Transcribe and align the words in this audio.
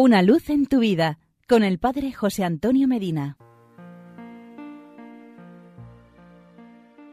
Una 0.00 0.22
luz 0.22 0.48
en 0.48 0.66
tu 0.66 0.78
vida 0.78 1.18
con 1.48 1.64
el 1.64 1.80
Padre 1.80 2.12
José 2.12 2.44
Antonio 2.44 2.86
Medina. 2.86 3.36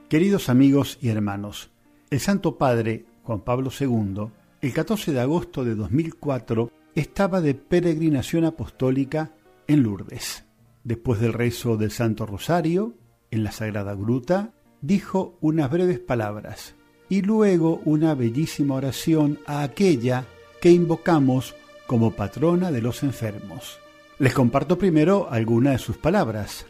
Queridos 0.07 0.49
amigos 0.49 0.99
y 1.01 1.09
hermanos, 1.09 1.71
el 2.11 2.19
Santo 2.19 2.59
Padre 2.59 3.07
Juan 3.23 3.41
Pablo 3.41 3.71
II, 3.71 4.27
el 4.61 4.71
14 4.71 5.13
de 5.13 5.19
agosto 5.19 5.65
de 5.65 5.73
2004, 5.73 6.71
estaba 6.93 7.41
de 7.41 7.55
peregrinación 7.55 8.45
apostólica 8.45 9.31
en 9.65 9.81
Lourdes. 9.81 10.45
Después 10.83 11.19
del 11.19 11.33
rezo 11.33 11.77
del 11.77 11.89
Santo 11.89 12.27
Rosario, 12.27 12.93
en 13.31 13.43
la 13.43 13.51
Sagrada 13.51 13.95
Gruta, 13.95 14.53
dijo 14.81 15.39
unas 15.41 15.71
breves 15.71 15.97
palabras 15.97 16.75
y 17.09 17.23
luego 17.23 17.81
una 17.83 18.13
bellísima 18.13 18.75
oración 18.75 19.39
a 19.47 19.63
aquella 19.63 20.27
que 20.61 20.69
invocamos 20.69 21.55
como 21.87 22.11
patrona 22.11 22.71
de 22.71 22.81
los 22.81 23.03
enfermos. 23.03 23.79
Les 24.17 24.33
comparto 24.33 24.77
primero 24.77 25.27
algunas 25.29 25.73
de 25.73 25.79
sus 25.79 25.97
palabras. 25.97 26.65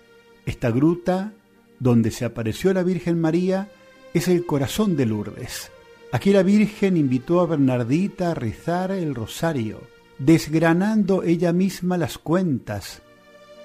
Esta 0.45 0.71
gruta, 0.71 1.33
donde 1.79 2.11
se 2.11 2.25
apareció 2.25 2.73
la 2.73 2.83
Virgen 2.83 3.19
María, 3.19 3.69
es 4.13 4.27
el 4.27 4.45
corazón 4.45 4.95
de 4.95 5.05
Lourdes. 5.05 5.71
Aquí 6.11 6.31
la 6.31 6.43
Virgen 6.43 6.97
invitó 6.97 7.41
a 7.41 7.45
Bernardita 7.45 8.31
a 8.31 8.33
rezar 8.33 8.91
el 8.91 9.13
rosario, 9.13 9.81
desgranando 10.17 11.23
ella 11.23 11.51
misma 11.51 11.97
las 11.97 12.17
cuentas. 12.17 13.01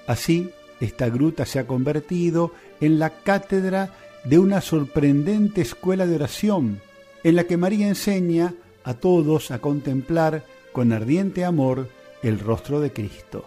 Así, 0.07 0.51
esta 0.79 1.09
gruta 1.09 1.45
se 1.45 1.59
ha 1.59 1.67
convertido 1.67 2.51
en 2.81 2.99
la 2.99 3.09
cátedra 3.09 3.93
de 4.25 4.39
una 4.39 4.61
sorprendente 4.61 5.61
escuela 5.61 6.05
de 6.05 6.15
oración, 6.15 6.81
en 7.23 7.35
la 7.35 7.45
que 7.45 7.57
María 7.57 7.87
enseña 7.87 8.53
a 8.83 8.95
todos 8.95 9.51
a 9.51 9.59
contemplar 9.59 10.43
con 10.71 10.91
ardiente 10.93 11.45
amor 11.45 11.89
el 12.23 12.39
rostro 12.39 12.79
de 12.79 12.91
Cristo. 12.91 13.45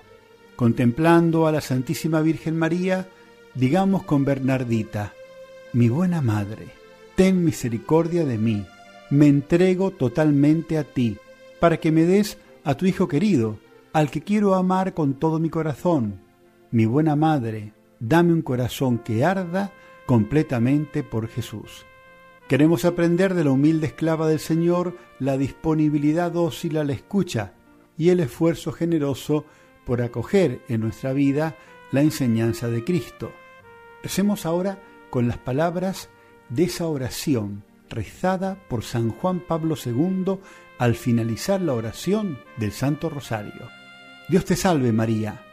Contemplando 0.57 1.47
a 1.47 1.53
la 1.53 1.61
Santísima 1.61 2.21
Virgen 2.21 2.57
María, 2.57 3.09
digamos 3.55 4.05
con 4.05 4.25
Bernardita, 4.25 5.13
mi 5.73 5.89
buena 5.89 6.21
Madre, 6.21 6.69
ten 7.17 7.45
misericordia 7.45 8.25
de 8.25 8.39
mí, 8.39 8.65
me 9.11 9.27
entrego 9.27 9.91
totalmente 9.91 10.79
a 10.79 10.85
ti, 10.85 11.17
para 11.61 11.79
que 11.79 11.93
me 11.93 12.05
des 12.05 12.39
a 12.65 12.77
tu 12.77 12.87
Hijo 12.87 13.09
querido, 13.09 13.59
al 13.93 14.11
que 14.11 14.23
quiero 14.23 14.55
amar 14.55 14.95
con 14.95 15.15
todo 15.15 15.39
mi 15.39 15.51
corazón. 15.51 16.21
Mi 16.71 16.87
buena 16.87 17.17
Madre, 17.17 17.73
dame 18.01 18.33
un 18.33 18.43
corazón 18.43 18.99
que 18.99 19.25
arda 19.25 19.73
completamente 20.07 21.03
por 21.03 21.29
Jesús. 21.29 21.85
Queremos 22.49 22.85
aprender 22.85 23.33
de 23.33 23.43
la 23.43 23.53
humilde 23.53 23.87
esclava 23.87 24.29
del 24.29 24.39
Señor 24.39 24.97
la 25.19 25.39
disponibilidad 25.39 26.31
dócil 26.31 26.77
a 26.77 26.85
la 26.85 26.93
escucha 26.93 27.55
y 27.97 28.11
el 28.11 28.21
esfuerzo 28.21 28.71
generoso 28.71 29.47
por 29.87 30.03
acoger 30.03 30.61
en 30.69 30.83
nuestra 30.83 31.15
vida 31.15 31.57
la 31.91 32.03
enseñanza 32.03 32.69
de 32.69 32.85
Cristo. 32.85 33.33
Recemos 34.03 34.45
ahora 34.45 34.79
con 35.09 35.27
las 35.27 35.39
palabras 35.39 36.11
de 36.51 36.65
esa 36.65 36.87
oración 36.87 37.65
rezada 37.89 38.59
por 38.69 38.85
San 38.85 39.11
Juan 39.11 39.41
Pablo 39.41 39.75
II 39.83 40.39
al 40.77 40.97
finalizar 40.97 41.63
la 41.63 41.73
oración 41.73 42.39
del 42.59 42.73
Santo 42.73 43.09
Rosario. 43.09 43.71
Dios 44.29 44.45
te 44.45 44.57
salve 44.57 44.93
María, 44.93 45.47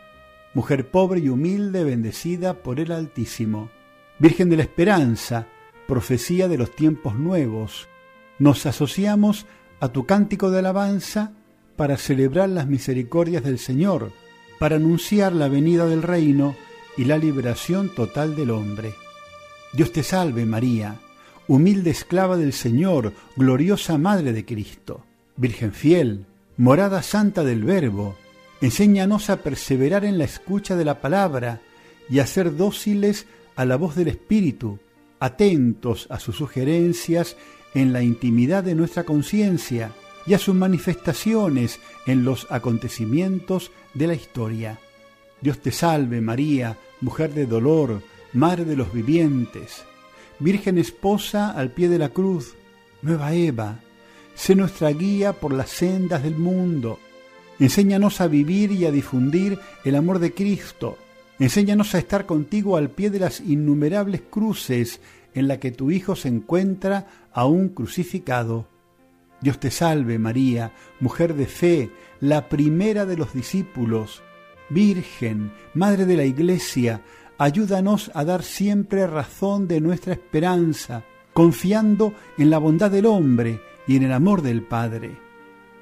mujer 0.54 0.90
pobre 0.92 1.22
y 1.22 1.30
humilde, 1.30 1.86
bendecida 1.86 2.64
por 2.64 2.82
el 2.82 2.92
Altísimo, 2.92 3.70
Virgen 4.20 4.50
de 4.50 4.58
la 4.58 4.64
Esperanza, 4.64 5.48
profecía 5.92 6.48
de 6.48 6.58
los 6.58 6.74
tiempos 6.74 7.16
nuevos. 7.16 7.90
Nos 8.40 8.66
asociamos 8.66 9.46
a 9.82 9.90
tu 9.90 10.06
cántico 10.06 10.50
de 10.50 10.60
alabanza 10.60 11.34
para 11.76 11.98
celebrar 11.98 12.48
las 12.48 12.66
misericordias 12.66 13.44
del 13.44 13.60
Señor, 13.60 14.14
para 14.58 14.78
anunciar 14.78 15.34
la 15.34 15.50
venida 15.50 15.86
del 15.88 16.02
reino 16.02 16.56
y 16.96 17.04
la 17.04 17.18
liberación 17.18 17.94
total 17.94 18.38
del 18.38 18.52
hombre. 18.52 18.94
Dios 19.74 19.92
te 19.92 20.02
salve 20.02 20.46
María, 20.46 20.96
humilde 21.50 21.90
esclava 21.90 22.38
del 22.38 22.54
Señor, 22.54 23.12
gloriosa 23.36 23.98
Madre 23.98 24.32
de 24.32 24.46
Cristo, 24.46 25.04
Virgen 25.36 25.74
fiel, 25.74 26.26
morada 26.56 27.04
santa 27.04 27.44
del 27.44 27.66
Verbo, 27.66 28.16
enséñanos 28.62 29.30
a 29.30 29.44
perseverar 29.44 30.06
en 30.06 30.18
la 30.18 30.24
escucha 30.24 30.78
de 30.78 30.86
la 30.86 31.02
palabra 31.02 31.60
y 32.10 32.20
a 32.20 32.28
ser 32.28 32.56
dóciles 32.56 33.26
a 33.58 33.66
la 33.66 33.76
voz 33.76 33.98
del 33.98 34.08
Espíritu, 34.08 34.80
atentos 35.22 36.08
a 36.10 36.20
sus 36.20 36.36
sugerencias 36.36 37.38
en 37.74 37.94
la 37.94 38.04
intimidad 38.04 38.66
de 38.66 38.76
nuestra 38.76 39.06
conciencia 39.06 39.94
y 40.26 40.34
a 40.34 40.40
sus 40.40 40.56
manifestaciones 40.56 41.80
en 42.06 42.26
los 42.26 42.52
acontecimientos 42.52 43.72
de 43.94 44.08
la 44.08 44.16
historia. 44.16 44.80
Dios 45.40 45.60
te 45.60 45.72
salve 45.72 46.20
María, 46.22 46.78
mujer 47.00 47.34
de 47.34 47.46
dolor, 47.46 48.02
madre 48.34 48.66
de 48.66 48.76
los 48.76 48.92
vivientes, 48.92 49.86
Virgen 50.40 50.80
esposa 50.80 51.52
al 51.52 51.70
pie 51.70 51.88
de 51.88 52.00
la 52.00 52.10
cruz, 52.10 52.56
nueva 53.04 53.34
Eva, 53.34 53.80
sé 54.34 54.56
nuestra 54.56 54.90
guía 54.90 55.34
por 55.34 55.54
las 55.54 55.70
sendas 55.70 56.24
del 56.24 56.36
mundo. 56.36 56.98
Enséñanos 57.60 58.22
a 58.22 58.28
vivir 58.28 58.72
y 58.72 58.88
a 58.88 58.92
difundir 58.92 59.60
el 59.86 59.96
amor 59.96 60.18
de 60.18 60.34
Cristo 60.34 60.98
Enséñanos 61.42 61.96
a 61.96 61.98
estar 61.98 62.28
contigo 62.28 62.78
al 62.78 62.92
pie 62.92 63.10
de 63.10 63.18
las 63.18 63.40
innumerables 63.40 64.22
cruces 64.22 65.02
en 65.34 65.48
la 65.48 65.60
que 65.60 65.72
tu 65.72 65.90
Hijo 65.90 66.16
se 66.16 66.28
encuentra 66.28 67.08
aún 67.34 67.70
crucificado. 67.70 68.68
Dios 69.42 69.60
te 69.60 69.72
salve 69.72 70.20
María, 70.20 70.72
mujer 71.00 71.34
de 71.34 71.48
fe, 71.48 71.90
la 72.20 72.48
primera 72.48 73.08
de 73.08 73.18
los 73.18 73.34
discípulos, 73.34 74.22
Virgen, 74.70 75.52
Madre 75.74 76.06
de 76.06 76.16
la 76.16 76.26
Iglesia, 76.26 77.02
ayúdanos 77.40 78.12
a 78.14 78.24
dar 78.24 78.44
siempre 78.44 79.08
razón 79.08 79.68
de 79.68 79.82
nuestra 79.82 80.14
esperanza, 80.14 81.06
confiando 81.34 82.14
en 82.38 82.52
la 82.52 82.60
bondad 82.60 82.92
del 82.92 83.08
hombre 83.08 83.60
y 83.88 83.96
en 83.96 84.04
el 84.04 84.14
amor 84.14 84.44
del 84.44 84.62
Padre. 84.62 85.18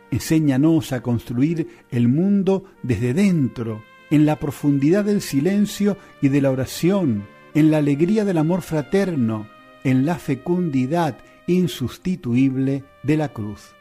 Enséñanos 0.10 0.94
a 0.94 1.02
construir 1.02 1.68
el 1.92 2.08
mundo 2.08 2.64
desde 2.82 3.14
dentro, 3.14 3.84
en 4.10 4.26
la 4.26 4.38
profundidad 4.38 5.06
del 5.06 5.22
silencio 5.22 5.98
y 6.22 6.30
de 6.30 6.42
la 6.42 6.52
oración, 6.52 7.28
en 7.54 7.72
la 7.72 7.78
alegría 7.78 8.26
del 8.26 8.38
amor 8.38 8.62
fraterno, 8.62 9.48
en 9.84 10.06
la 10.06 10.16
fecundidad 10.16 11.18
insustituible 11.48 12.84
de 13.04 13.18
la 13.18 13.30
cruz. 13.30 13.76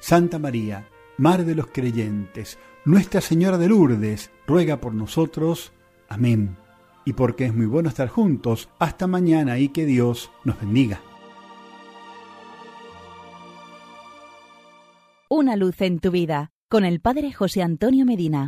Santa 0.00 0.38
María, 0.38 0.88
Mar 1.18 1.44
de 1.44 1.54
los 1.54 1.68
creyentes, 1.68 2.58
Nuestra 2.84 3.20
Señora 3.20 3.58
de 3.58 3.68
Lourdes, 3.68 4.30
ruega 4.46 4.80
por 4.80 4.94
nosotros. 4.94 5.72
Amén. 6.08 6.56
Y 7.04 7.12
porque 7.12 7.46
es 7.46 7.54
muy 7.54 7.66
bueno 7.66 7.88
estar 7.88 8.08
juntos, 8.08 8.68
hasta 8.78 9.06
mañana 9.06 9.58
y 9.58 9.68
que 9.68 9.86
Dios 9.86 10.30
nos 10.44 10.60
bendiga. 10.60 11.00
Una 15.28 15.56
luz 15.56 15.80
en 15.80 15.98
tu 15.98 16.10
vida, 16.10 16.50
con 16.68 16.84
el 16.84 17.00
Padre 17.00 17.32
José 17.32 17.62
Antonio 17.62 18.04
Medina. 18.04 18.40